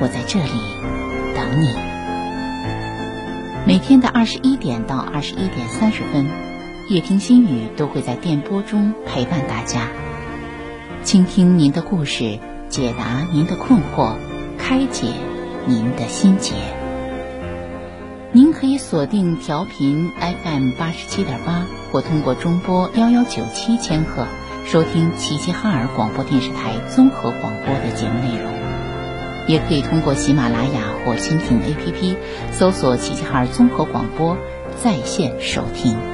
[0.00, 0.50] 我在这里
[1.36, 1.74] 等你。
[3.66, 6.26] 每天的二十一点到二十一点三十分，
[6.88, 9.88] 夜听心语都会在电波中陪伴大家，
[11.04, 14.16] 倾听您的故事，解答您的困惑，
[14.58, 15.12] 开解。
[15.66, 16.54] 您的心结，
[18.32, 24.26] 您可以锁定调频 FM 八十七点八，或通过中波幺幺九七千赫
[24.66, 28.50] 收听齐齐哈尔广播电视台综合广播的节目内容，
[29.50, 32.16] 也可以通过喜马拉雅或蜻蜓 APP
[32.52, 34.36] 搜索齐齐哈尔综合广播
[34.80, 36.09] 在线收听。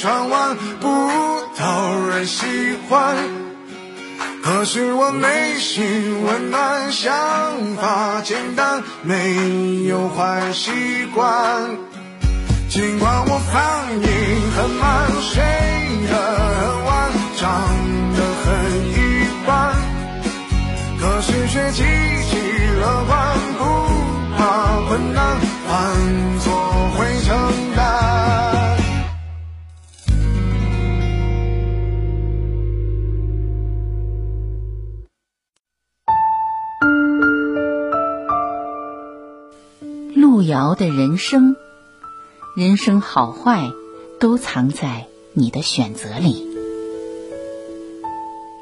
[0.00, 0.86] 转弯不
[1.56, 2.46] 讨人喜
[2.88, 3.16] 欢，
[4.44, 7.10] 可是我内心温暖，想
[7.76, 11.26] 法简单，没有坏习惯。
[12.68, 14.08] 尽管我反应
[14.54, 15.42] 很慢，睡
[16.08, 16.14] 得
[16.54, 17.48] 很晚，长
[18.14, 18.46] 得很
[18.94, 19.74] 一般，
[21.00, 22.36] 可是却积极
[22.78, 23.60] 乐观，不
[24.36, 24.38] 怕
[24.86, 25.18] 困难，
[40.38, 41.56] 路遥的人生，
[42.54, 43.72] 人生好坏
[44.20, 46.46] 都藏在你的选择里。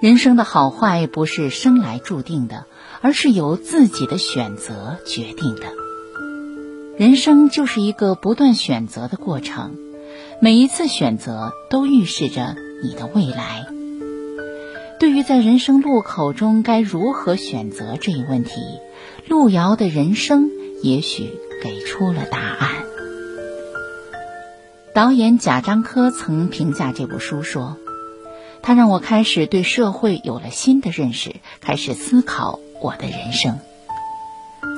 [0.00, 2.64] 人生的好坏不是生来注定的，
[3.02, 5.67] 而是由自己的选择决定的。
[6.96, 9.76] 人生就是一个不断选择的过程，
[10.40, 13.67] 每一次选择都预示着你的未来。
[14.99, 18.62] 对于在人生路口中该如何选择这一问题，
[19.28, 20.50] 路遥的人生
[20.82, 22.84] 也许给出了答案。
[24.94, 27.76] 导演贾樟柯曾评价这部书说。
[28.62, 33.58] 它让我开始对社会有了新的认识，开始思考我的人生。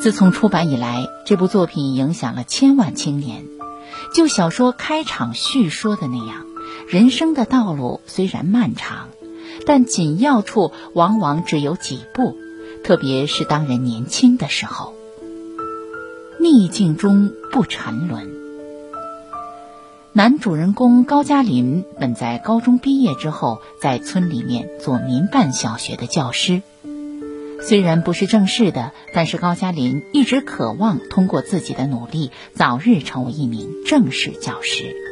[0.03, 3.45] 自从出版以来，这部作品影响了千万青年。
[4.15, 6.47] 就小说开场叙说的那样，
[6.89, 9.09] 人生的道路虽然漫长，
[9.67, 12.35] 但紧要处往往只有几步，
[12.83, 14.95] 特别是当人年轻的时候。
[16.51, 18.27] 逆境中不沉沦。
[20.13, 26.63] 男主人公高加林本在高中毕业之后，在村里面做民办小学的教师。
[27.61, 35.08] 虽然不是正式的，但是高加林一直渴望通过自己的努力，早日成为一名正式教师。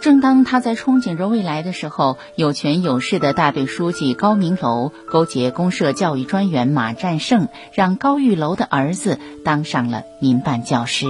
[0.00, 11.06] 正当他在憧憬着未来的时候，有权有势的大队书记高明楼勾结公社教育专员马占胜，让高玉楼的儿子当上了民办教师。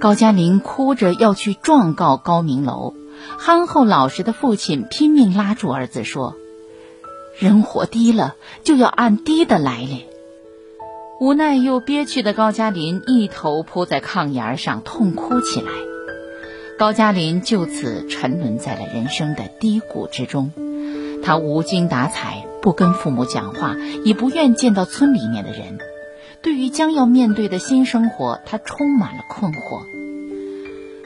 [0.00, 2.92] 高佳林哭着要去状告高明楼，
[3.38, 6.34] 憨厚老实的父亲拼命拉住儿子说
[7.38, 8.34] ：“人活低了，
[8.64, 10.06] 就要按低的来哩。”
[11.20, 15.70] 无奈又憋屈的高佳林一头扑在炕沿上痛哭起来。
[16.82, 20.50] 高加林就此沉沦在了人生的低谷之中。
[21.22, 25.78] 他无精打采，不跟父母讲话，也不愿见到村里面的人。
[26.42, 29.84] 对于将要面对的新生活，他充满了困惑。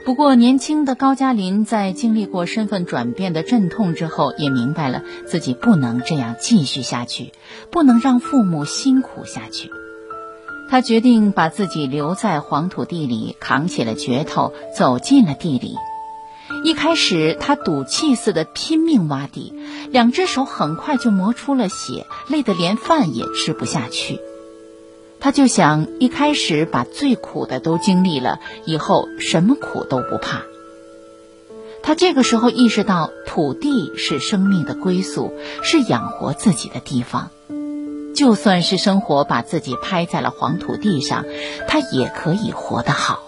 [0.07, 7.33] 不过，年轻的高加林在经历过身份转变的阵痛之后，也明白了自己不能这样继续下去，
[7.71, 9.71] 不能让父母辛苦下去。
[10.69, 15.77] 他决定把自己留在黄土地里，扛起了镢头，走进了地里。
[16.65, 19.53] 一开始，他赌气似的拼命挖地，
[19.91, 24.21] 两只手很快就磨出了血，累得连饭也吃不下去。
[25.19, 30.43] 他就想一开始把最苦的都经历了，以后什么苦都不怕。
[31.83, 35.33] 他这个时候意识到，土地是生命的归宿，
[35.63, 37.31] 是养活自己的地方。
[38.17, 41.25] 就算是生活把自己拍在了黄土地上，
[41.69, 43.21] 他也可以活得好。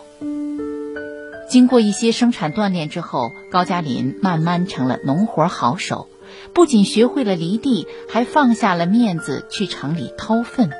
[1.50, 6.08] 经过一些生产锻炼之后，高加林慢慢成了农活好手，
[6.54, 10.70] 不仅学会了犁地，还放下了面子去城里掏粪。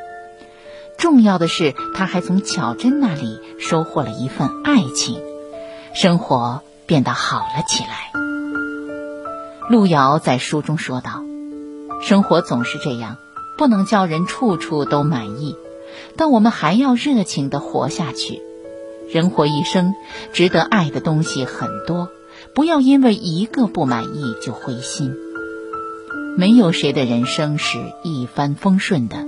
[0.96, 5.20] 重要的是，他还从巧珍那里收获了一份爱情，
[5.94, 8.10] 生活变得好了起来。
[9.68, 11.22] 路遥在书中说道
[12.02, 13.16] ：“生活总是这样，
[13.58, 15.56] 不能叫人处处都满意，
[16.16, 18.40] 但我们还要热情的活下去。
[19.10, 19.94] 人活一生，
[20.32, 22.08] 值得爱的东西很多，
[22.54, 25.14] 不要因为一个不满意就灰心。
[26.36, 29.26] 没有谁的人生是一帆风顺的。”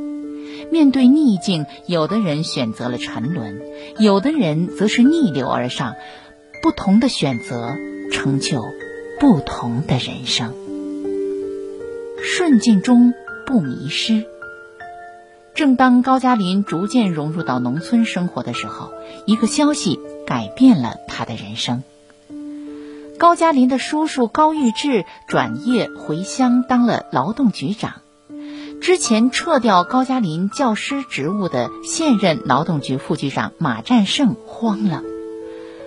[0.71, 3.61] 面对逆境，有的人选择了沉沦，
[3.99, 5.95] 有的人则是逆流而上。
[6.63, 7.75] 不同的选择，
[8.13, 8.63] 成就
[9.19, 10.55] 不同的人生。
[12.23, 13.13] 顺境中
[13.51, 14.27] 不迷失。
[15.55, 18.93] 正当高加林逐渐融入到农村生活的时候，
[19.27, 21.83] 一个消息改变了他的人生。
[23.19, 27.95] 高加林的叔叔高玉志转业回乡当了劳动局长。
[28.81, 35.03] 之前撤掉高加林教师职务的现任劳动局副局长马占胜慌了。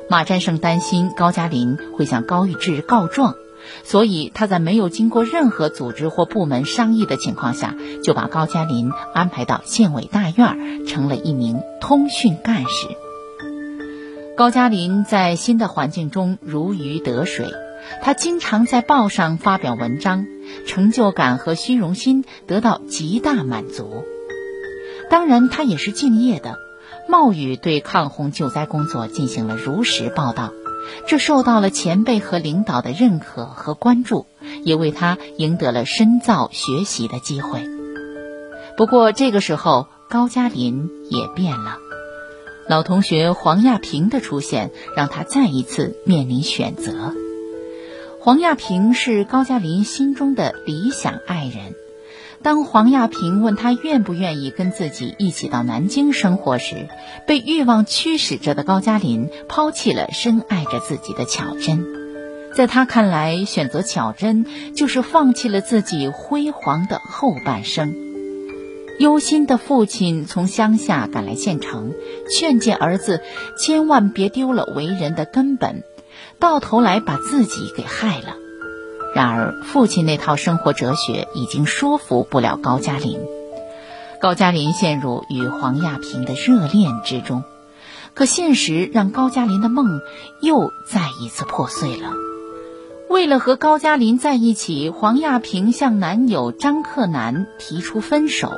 [0.10, 3.36] 马占胜担心高加林会向高玉志告状，
[3.84, 12.88] 所以他在没有经过任何组织或部门商议的情况下，就把高加林安排到县委大院，成了一名通讯干事。
[14.36, 17.52] 高加林在新的环境中如鱼得水，
[18.02, 20.26] 他经常在报上发表文章。
[20.68, 24.04] 成就感和虚荣心得到极大满足，
[25.10, 26.58] 当然他也是敬业的。
[27.08, 30.52] 冒雨对抗洪救灾工作进行了如实报道，
[31.08, 34.26] 这受到了前辈和领导的认可和关注，
[34.64, 37.64] 也为他赢得了深造学习的机会。
[38.78, 41.78] 不过这个时候，高加林也变了。
[42.70, 47.14] 老同学黄亚平的出现，让他再一次面临选择。
[48.22, 51.76] 黄亚平是高加林心中的理想爱人。
[52.44, 56.90] 当黄亚平问他愿不愿意跟自己一起到南京生活时，
[57.26, 61.86] 被欲望驱使着的高加林抛弃了深爱着自己的巧珍。
[62.54, 64.46] 在他看来，选择巧珍
[64.76, 67.96] 就是放弃了自己辉煌的后半生。
[69.00, 71.94] 忧心的父亲从乡下赶来县城，
[72.30, 73.22] 劝诫儿子
[73.58, 75.84] 千万别丢了为人的根本，
[76.40, 78.36] 到头来把自己给害了。
[79.14, 83.20] 然而，父亲那套生活哲学已经说服不了高加林。
[84.20, 87.44] 高加林陷入与黄亚平的热恋之中，
[88.14, 90.02] 可现实让高加林的梦
[90.42, 92.12] 又再一次破碎了。
[93.10, 98.54] 为了和高加林在一起，黄亚平向男友张克南提出分手。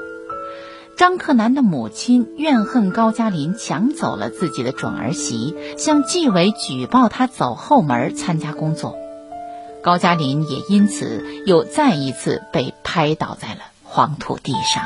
[0.95, 8.95] 张克南的母亲怨恨高加林抢走了自己的准儿媳，向纪委举报他走后门参加工作。
[9.86, 14.86] 高加林也因此又再一次被拍倒在了黄土地上。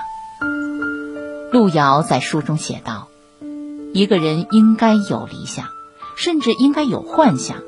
[1.53, 3.07] 路遥在书中写道
[3.95, 5.67] ：“一个人应该有理想，
[6.17, 7.59] 甚至应该有幻想，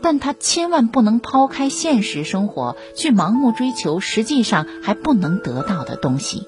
[0.00, 6.46] 但他千万不能抛开现实生活，去盲目追求实际上还不能得到的东西。”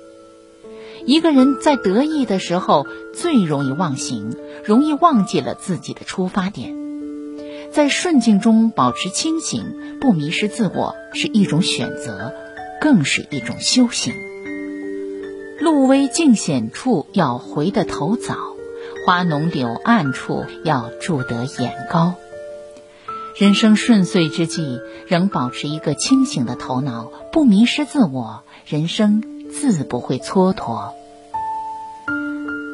[1.05, 6.81] 一个人在得意的时候最容易忘形，容易忘记了自己的出发点。
[7.73, 12.35] 在顺境中保持清醒，不迷失自我，是一种选择，
[12.81, 14.13] 更是一种修行。
[15.59, 18.37] 路微境险处要回得头早，
[19.07, 22.15] 花浓柳暗处要住得眼高。
[23.37, 29.23] 人生顺遂之际，仍保持一个清醒的头脑，不迷失自我，人生。
[29.53, 30.93] 自不会蹉跎，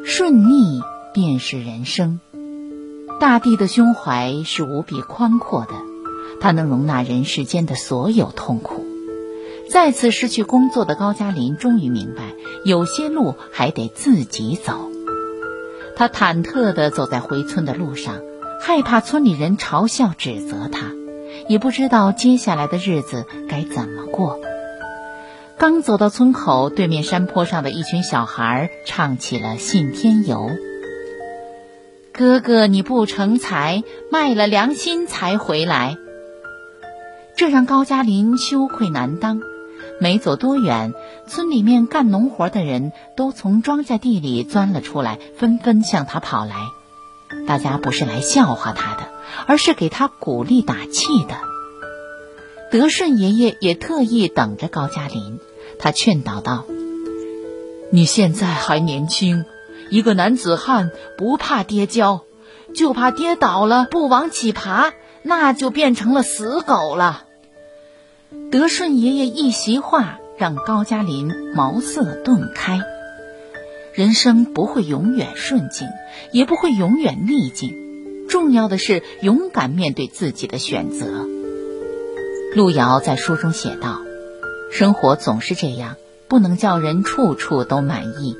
[0.04, 0.80] 顺逆
[1.12, 2.20] 便是人生。
[3.20, 5.74] 大地的胸怀是无比宽阔的，
[6.40, 8.86] 它能容纳人世间的所有痛苦。
[9.70, 12.32] 再次失去工作的高加林终于明白，
[12.64, 14.88] 有些路还得自己走。
[15.96, 18.20] 他忐忑地走在回村的路上，
[18.60, 20.92] 害怕村里人嘲笑指责他，
[21.48, 24.38] 也不知道接下来的日子该怎么过。
[25.58, 30.36] 刚走到村口，对面山坡上的一群小孩唱起了《信天游》。
[32.18, 35.96] 哥哥，你不成才，卖了良心才回来。
[37.36, 39.40] 这让高加林羞愧难当。
[40.00, 40.94] 没走多远，
[41.28, 46.56] 村里面干农活的人都从庄稼地里钻了出来，纷纷向他跑来。
[47.46, 49.08] 大家不是来笑话他的，
[49.46, 51.36] 而是给他鼓励打气的。
[52.72, 55.38] 德顺爷爷也特意等着高加林。
[55.78, 56.64] 他劝导道
[57.92, 59.44] ：“你现在还年轻，
[59.90, 62.22] 一个男子汉不怕跌跤，
[62.74, 64.92] 就怕跌倒了不往起爬，
[65.22, 67.24] 那就变成了死狗了。”
[68.50, 72.80] 德顺爷爷一席话，让高加林茅塞顿开。
[73.94, 75.88] 人生不会永远顺境，
[76.32, 77.74] 也不会永远逆境，
[78.28, 81.26] 重要的是勇敢面对自己的选择。
[82.54, 84.02] 路遥在书中写道。
[84.70, 85.96] 生活总是这样，
[86.28, 88.36] 不能叫人处处都满意，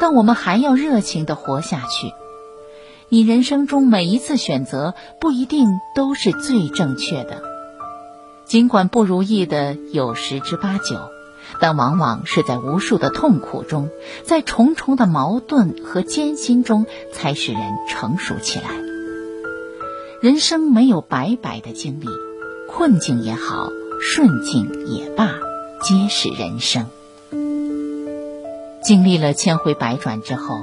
[0.00, 2.12] 但我们还要热情的活下去。
[3.10, 7.42] 你人生中每一次选择不一定都是最正确的，
[8.44, 10.96] 尽管不如意的有十之八九，
[11.60, 13.90] 但往往是在无数的痛苦中，
[14.24, 18.70] 在重重的矛盾和艰辛中，才使人成熟起来。
[20.20, 22.06] 人生没有白白的经历，
[22.68, 25.30] 困境也好，顺境也罢。
[25.82, 26.86] 皆是人生。
[28.82, 30.56] 经历了千回百转之后，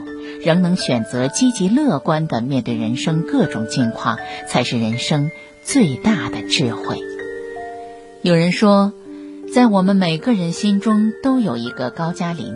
[0.43, 5.29] 仍能选择积极乐观的面对人生各种境况，才是人生
[5.63, 7.00] 最大的智慧。
[8.21, 8.91] 有人说，
[9.53, 12.53] 在我们每个人心中都有一个高加林。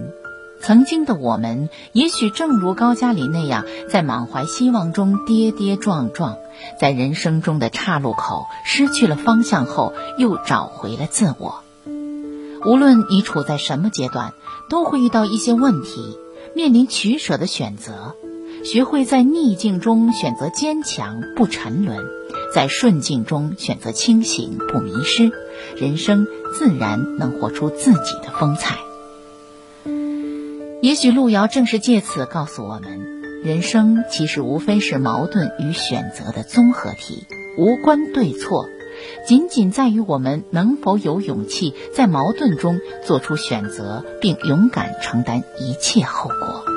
[0.64, 6.38] 曾经的我们，也许正如高加林那样，在满怀希望中跌跌撞撞，
[6.80, 11.64] 在人生中的岔路口失去了方向后，又找回了自我。
[12.66, 14.34] 无论你处在什么阶段，
[14.70, 16.18] 都会遇到一些问题，
[16.56, 18.16] 面临取舍的选择。
[18.64, 22.04] 学会在逆境中选择坚强，不沉沦；
[22.54, 25.32] 在顺境中选择清醒，不迷失。
[25.76, 28.78] 人生自然能活出自己的风采。
[30.84, 37.26] 也许路遥正是借此告诉我们：人生其实无非是矛盾与选择的综合体，
[37.58, 38.68] 无关对错。
[39.28, 46.71] 仅仅在于我们能否有勇气在矛盾中做出选择，并勇敢承担一切后果。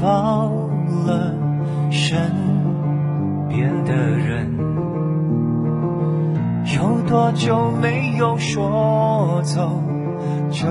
[0.00, 0.50] 抱
[1.06, 1.34] 了
[1.90, 2.18] 身
[3.50, 4.56] 边的人，
[6.74, 9.82] 有多久没有说走
[10.50, 10.66] 就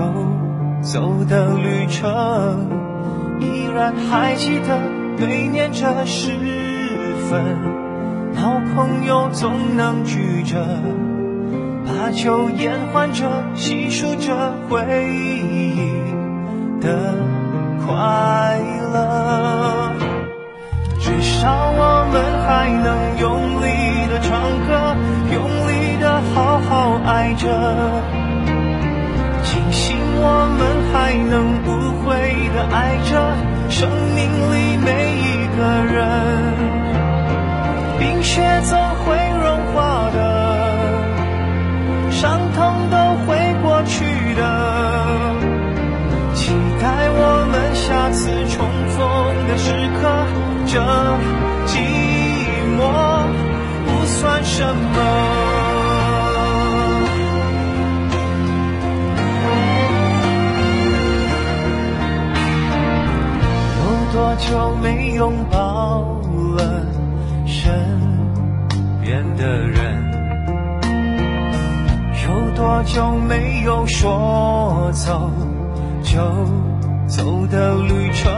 [0.80, 2.66] 走的旅程？
[3.38, 4.80] 依然还记得
[5.16, 6.32] 对念这时
[7.28, 7.44] 分，
[8.34, 10.66] 老朋友总能聚着，
[11.86, 15.76] 把酒言欢着，细数着回忆
[16.80, 17.19] 的。
[32.72, 33.34] 爱着，
[33.68, 35.60] 生命里每一个
[35.92, 35.98] 人。
[37.98, 40.18] 冰雪总会融化的，
[42.10, 42.96] 伤痛都
[43.26, 44.42] 会过去的。
[46.34, 48.98] 期待我们下次重逢
[49.48, 50.08] 的时刻，
[50.66, 50.80] 这
[51.66, 51.74] 寂
[52.78, 52.80] 寞
[53.86, 55.29] 不算什么。
[64.50, 66.00] 多久没拥抱
[66.56, 66.84] 了
[67.46, 67.72] 身
[69.00, 70.10] 边的人？
[72.24, 75.30] 有多久没有说走
[76.02, 76.18] 就？
[77.06, 78.32] 走的旅程，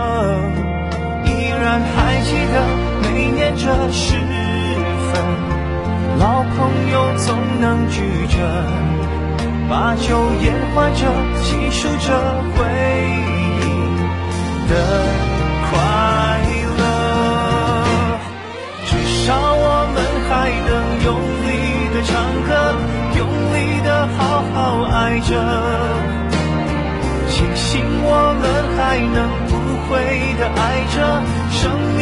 [1.25, 2.63] 依然还记得
[3.03, 4.15] 每年这时
[5.13, 5.23] 分，
[6.19, 8.37] 老朋友总能聚着，
[9.69, 11.07] 把酒言欢着，
[11.43, 12.13] 细数着
[12.55, 12.65] 回
[13.61, 13.63] 忆
[14.69, 14.73] 的
[25.03, 25.35] 爱着。
[27.29, 28.43] 庆幸我们
[28.77, 29.19] 还能
[29.51, 29.53] 无
[29.89, 29.91] 悔
[30.39, 30.63] 的爱
[30.95, 30.97] 着，
[31.51, 31.61] 生
[31.97, 32.01] 命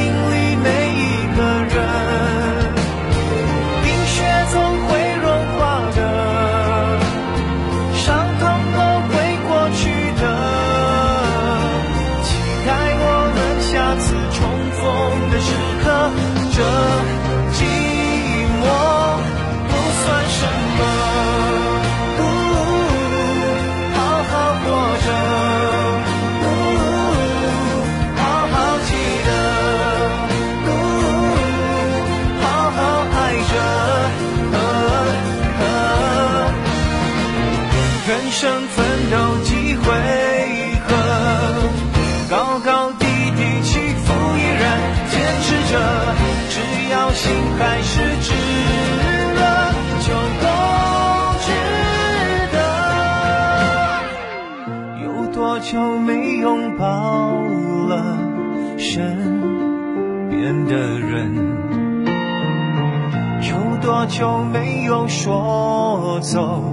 [64.11, 66.65] 就没有说走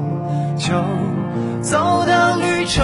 [0.58, 0.74] 就
[1.62, 2.84] 走的旅程？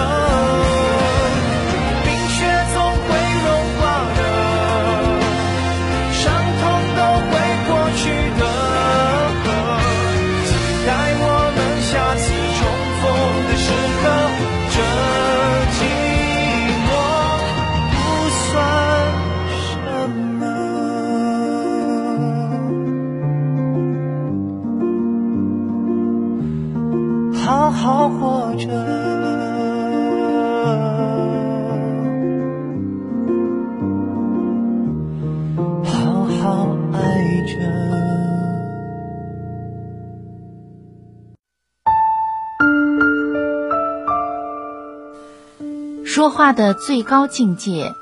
[46.44, 47.94] 话的最高境界，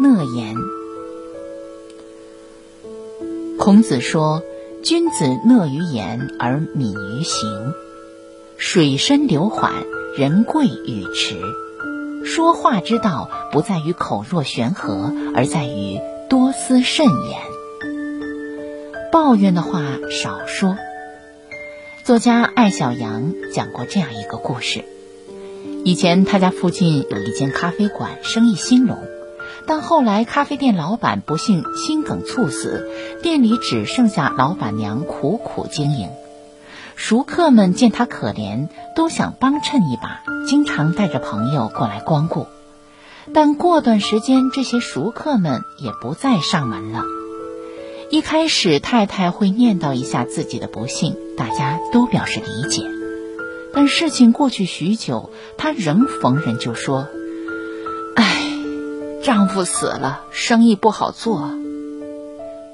[0.00, 0.56] 讷言。
[3.58, 4.42] 孔子说
[4.82, 7.74] ：“君子讷于言而敏于行。”
[8.56, 9.70] 水深流缓，
[10.16, 11.36] 人贵语迟。
[12.24, 16.00] 说话之道不在于口若悬河，而在于
[16.30, 17.42] 多思慎言。
[19.12, 20.74] 抱怨的话少说。
[22.02, 24.86] 作家艾小羊讲过这样一个故事：
[25.88, 28.98] 以前他家附近有一间咖啡馆，生意兴隆，
[29.66, 32.86] 但后来咖啡店老板不幸心梗猝死，
[33.22, 36.10] 店里只剩下老板娘苦苦经营。
[36.94, 42.48] 熟客们见他可怜，都想帮衬一把，经常带着朋友过来光顾。
[43.32, 47.02] 但过段时间，这些熟客们也不再上门了。
[48.10, 52.82] 一开始，太太会念叨一下自己的不幸，大家都表示理解。
[53.74, 57.06] 但事情过去许久，她仍逢人就说
[58.16, 58.42] ：“唉，
[59.22, 61.50] 丈夫死了，生意不好做，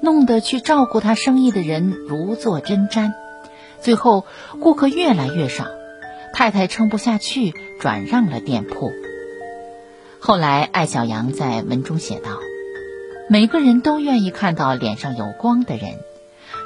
[0.01, 3.11] 弄得去照顾她生意的人如坐针毡。
[3.81, 4.25] 最后，
[4.59, 5.65] 顾客越来越少，
[6.33, 8.91] 太太撑不下去，转让了店铺。”
[10.19, 12.31] 后来，艾小阳在文中写道
[13.29, 15.99] ：“每个人都愿意看到脸上有光的人。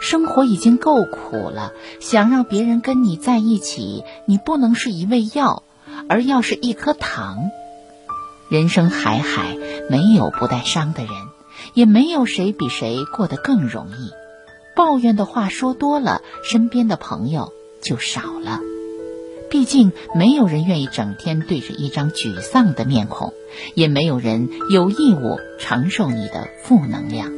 [0.01, 5.63] 生活已经够苦了，想让别人跟你在一起，你不能是一味药，
[6.07, 7.51] 而要是一颗糖。
[8.49, 9.57] 人生海海，
[9.89, 11.11] 没有不带伤的人，
[11.73, 14.11] 也没有谁比谁过得更容易。
[14.75, 18.59] 抱怨的话说多了，身边的朋友就少了。”
[19.51, 23.33] 毕竟，没有人愿意整天对着一张沮丧的面孔，
[23.73, 27.31] 也没有人有义务承受你的负能量。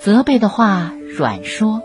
[0.00, 1.82] 责备的话软说。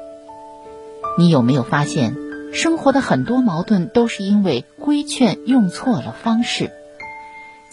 [1.17, 2.15] 你有没有发现，
[2.53, 6.71] 生活的很多矛盾都是因为规劝用错了方式？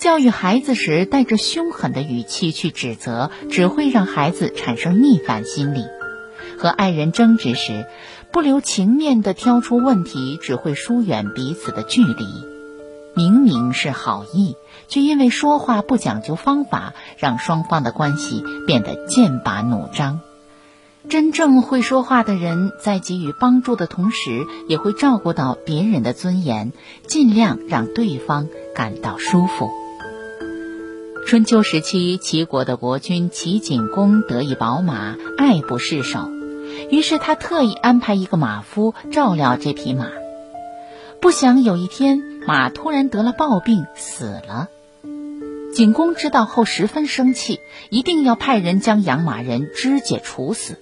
[0.01, 5.85] 教育孩子时带着凶狠的语气去指责，只会让孩子产生逆反心理。
[6.59, 7.87] 和爱人争执时，
[8.33, 12.27] 不留情面地挑出问题，只会疏远彼此的距离。
[13.14, 14.57] 明明是好意，
[14.88, 20.20] 却因为说话不讲究方法，让双方的关系变得剑拔弩张。
[21.08, 26.72] 真正会说话的人，在给予帮助的同时，也会照顾到别人的尊严，
[27.06, 29.70] 尽量让对方感到舒服。
[31.26, 36.30] 春秋时期，齐国的国君齐景公得一宝马，爱不释手。
[36.90, 40.08] 于是他特意安排一个马夫照料这匹马，
[41.22, 44.68] 不想有一天马突然得了暴病死了。
[45.74, 50.78] 景公知道后十分生气，一定要派人将养马人肢解处死。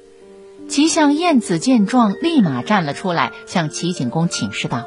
[0.69, 4.85] 齐相晏子见状，立马站了出来，向齐景公请示道：“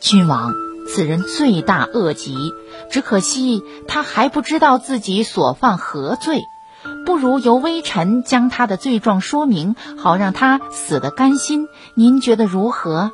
[0.00, 0.52] 君王，
[0.88, 2.52] 此人罪大恶极，
[2.90, 6.42] 只可惜他还不知道自己所犯何罪。”
[7.04, 11.66] 不如由微臣将他的罪状说明，好让他死得甘心。
[11.94, 13.10] 您觉得如何？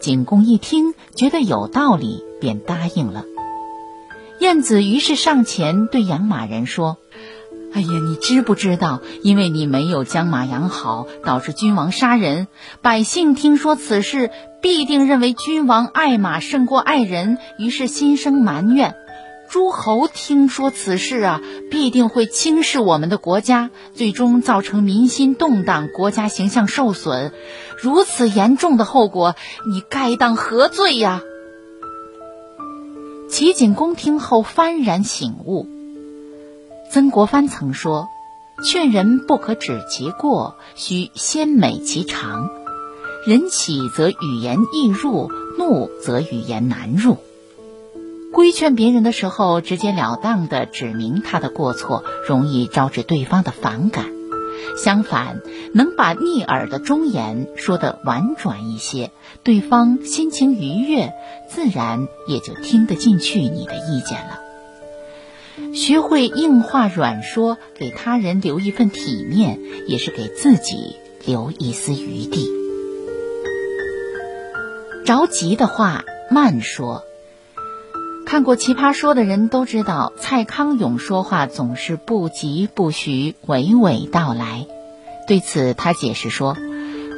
[0.00, 3.24] 景公一听，觉得有道理，便答应了。
[4.40, 6.96] 晏子于是上前对养马人说
[7.76, 9.02] ：“哎呀，你知不知道？
[9.22, 12.48] 因为你没有将马养好，导致君王杀人。
[12.80, 14.30] 百姓听说此事，
[14.62, 18.94] 必定认为君王爱马胜过爱人，于是心生埋怨。”
[19.50, 27.34] 诸侯听说此事啊，必定会轻视我们的国家，最终造成民心动荡，国家形象受损。
[27.78, 29.36] 如此严重的后果，
[29.70, 31.20] 你该当何罪呀？
[33.28, 35.68] 齐景公听后幡然醒悟。
[36.96, 38.08] 曾国藩曾说
[38.64, 42.48] ：“劝人不可指其过，须先美其长。
[43.26, 47.18] 人喜则语言易入，怒则语言难入。”
[48.32, 54.06] 规劝别人的时候，直截了当地指明他的过错，容易招致对方的反感；
[54.82, 55.42] 相反，
[55.74, 59.10] 能把逆耳的忠言说得婉转一些，
[59.42, 61.12] 对方心情愉悦，
[61.50, 64.45] 自然也就听得进去你的意见了。
[65.74, 72.48] 学会硬话软说，给他人留一份体面，也是给自己留一丝余地。
[75.04, 77.02] 着急的话慢说。
[78.26, 84.66] 看过《奇葩说》的人都知道，蔡康永说话总是不疾不徐、娓娓道来。
[85.28, 86.56] 对此，他解释说：“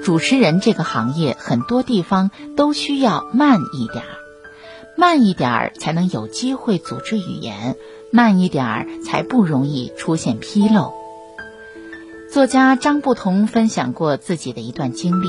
[0.04, 4.18] 主持人这个行业，很多地方都需要慢一点儿，
[4.98, 7.76] 慢一点儿才能有机会组织语言，
[8.10, 10.94] 慢一点儿才不容易出现纰漏。”
[12.32, 15.28] 作家张不同分享过自己的一段经历。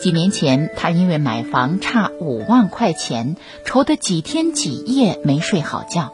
[0.00, 6.12] 几年前，他因为买房差五万块钱，愁得几天几夜没睡好觉。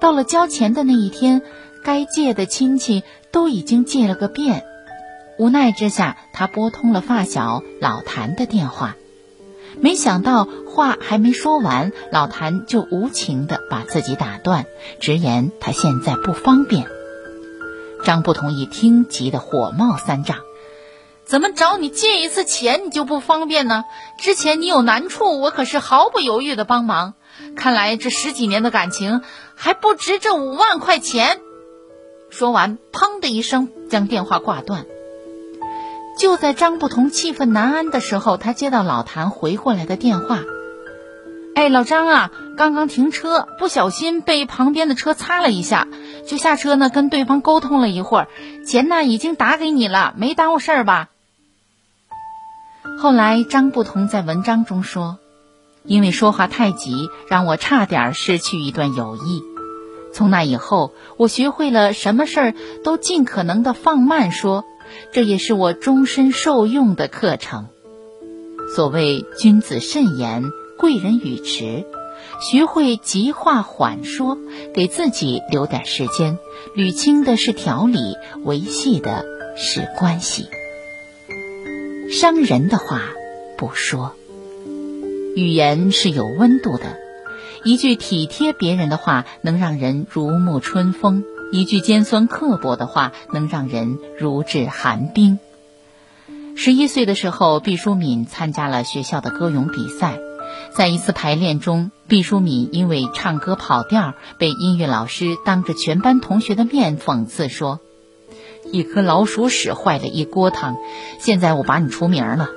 [0.00, 1.42] 到了交钱的那一天，
[1.84, 4.64] 该借的亲戚都已经借了个遍。
[5.38, 8.96] 无奈之下，他拨通了发小老谭的电话。
[9.78, 14.66] 没想到话还没说完，老谭就无情地把自己打断，
[15.00, 16.86] 直言他现在不方便。
[18.04, 20.38] 张不同一听，急得火冒三丈。
[21.24, 23.84] 怎么找你借一次钱你就不方便呢？
[24.18, 27.14] 之前你有难处，我可是毫不犹豫的帮忙。
[27.56, 29.22] 看来这十几年的感情
[29.54, 31.40] 还不值这五万块钱。
[32.30, 34.86] 说完，砰的一声将电话挂断。
[36.20, 40.40] 就在张不同气愤难安的时候，他接到老谭回过来的电话。
[41.54, 45.88] 哎，老张啊，刚刚停车，不小心被旁边的车擦了一下，
[46.26, 48.28] 就下车呢，跟对方沟通了一会儿，
[48.66, 51.08] 钱呢已经打给你了，没耽误事儿吧？
[52.98, 55.16] 后来张不同在文章中说，
[55.84, 59.42] 因为说话太急，让我差点失去一段友谊。
[60.12, 62.54] 从那以后，我学会了什么事儿
[62.84, 64.66] 都尽可能的放慢说，
[65.12, 67.68] 这也是我终身受用的课程。
[68.74, 70.44] 所谓君子慎言。
[70.80, 71.84] 贵人语迟，
[72.40, 74.38] 学会急话缓说，
[74.72, 76.38] 给自己留点时间，
[76.74, 79.26] 捋清的是条理，维系的
[79.58, 80.46] 是关系。
[82.10, 83.02] 伤人的话
[83.58, 84.14] 不说，
[85.36, 86.96] 语言是有温度的，
[87.62, 95.38] 一句体贴别人的话能让人如沐春风，一句尖酸刻薄的话能让人如置寒冰。
[96.56, 100.18] 十一岁的时候，毕淑敏参加了学校的歌咏比赛。
[100.76, 107.80] 在一次排练中，毕淑敏因为唱歌跑调，被音乐老师当着全班同学的面讽刺说
[108.70, 110.76] ：“一颗老鼠屎坏了一锅汤，
[111.18, 112.48] 现在我把你除名了。”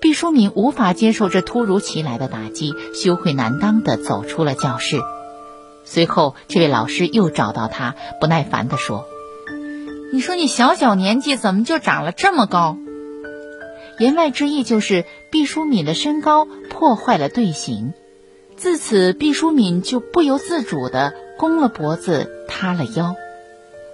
[0.00, 5.00] 毕淑敏无法接受这突如其来的打击，羞愧难当地走出了教室。
[5.84, 9.04] 随后，这位老师又找到他，不耐烦地说
[10.12, 12.76] ：“你说你小小年纪怎么就长了这么高？”
[13.98, 15.04] 言外之意就是。
[15.32, 17.94] 毕淑敏的身高破坏了队形，
[18.54, 23.16] 自此毕淑敏就不由自主地弓了脖子，塌了腰。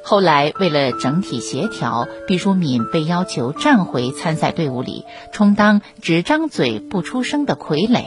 [0.03, 8.07] 后来为了整体协调，毕淑敏被要求站回参赛队伍里，充当只张嘴不出声的傀儡。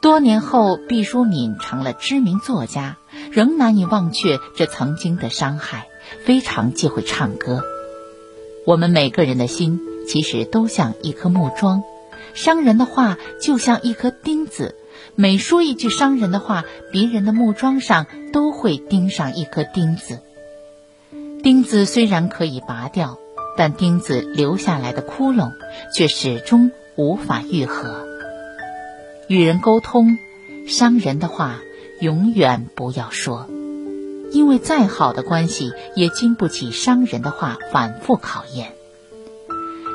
[0.00, 2.96] 多年后，毕淑敏成了知名作家，
[3.32, 5.88] 仍难以忘却这曾经的伤害，
[6.24, 7.62] 非常忌讳唱歌。
[8.64, 9.80] 我们每个人的心。
[10.08, 11.82] 其实都像一颗木桩，
[12.32, 14.76] 伤人的话就像一颗钉子，
[15.16, 20.20] 每说一句伤人的话，别人的木桩上都会钉上一颗钉子。
[21.42, 23.18] 钉子虽然可以拔掉，
[23.56, 25.50] 但钉子留下来的窟窿
[25.92, 28.05] 却始终无法愈合。
[29.28, 30.18] 与人沟通，
[30.68, 31.58] 伤人的话
[32.00, 33.48] 永远不要说，
[34.30, 38.72] 因为再好的关系也经不起伤人的话反复考验。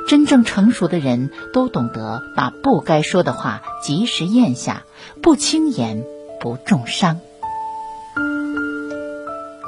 [0.08, 4.84] 真正成熟的人都懂得把不该说的话及时咽下，
[5.22, 6.04] 不轻言，
[6.42, 7.22] 不重伤。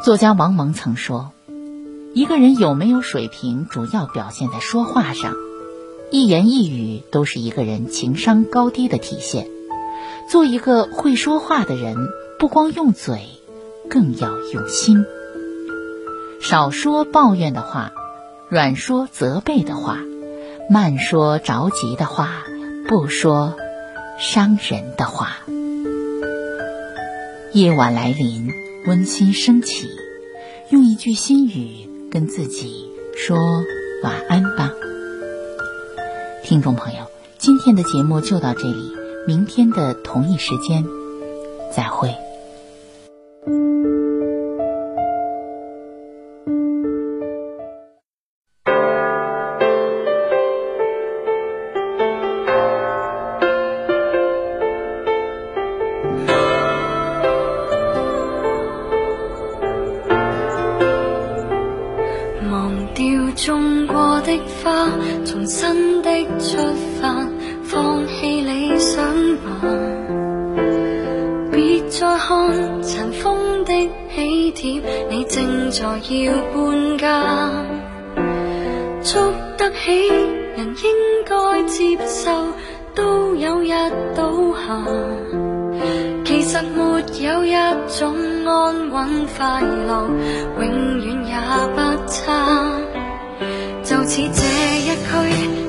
[0.04, 1.32] 作家王蒙曾说
[2.14, 5.34] ：“一个人有没有水平，主要表现在说话上。
[6.12, 9.48] 一言一语都是一个人情商高低的体现。
[10.30, 11.96] 做一个会说话的人，
[12.40, 13.28] 不光用嘴，
[13.90, 15.06] 更要用心。
[16.42, 17.94] 少说抱怨的话，
[18.50, 20.00] 软说责备的话。”
[20.70, 22.46] 慢说着急的话，
[22.88, 23.58] 不说
[24.18, 25.40] 伤人的话。
[27.52, 28.50] 夜晚来临，
[28.88, 29.90] 温馨升起，
[30.70, 33.38] 用一句心语跟自己说
[34.04, 34.72] 晚安吧。
[36.44, 37.08] 听众朋友，
[37.38, 40.84] 今天的节目就到这里，明天的同一时间
[41.74, 42.23] 再会。
[79.04, 80.08] 捉得起
[80.56, 82.32] 人应该接受，
[82.96, 83.72] 都有日
[84.16, 84.84] 倒下。
[86.26, 87.54] 其实没有一
[88.00, 88.16] 种
[88.46, 90.10] 安稳快乐，
[90.60, 91.34] 永远也
[91.76, 92.72] 不差。
[93.84, 94.42] 就似这
[94.80, 95.63] 一区。